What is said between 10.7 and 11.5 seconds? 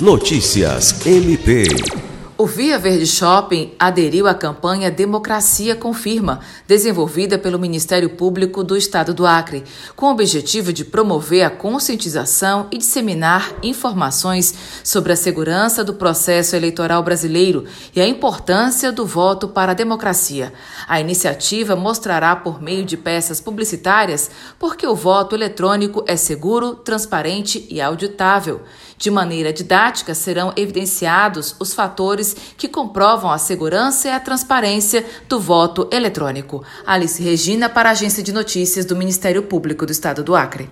de promover a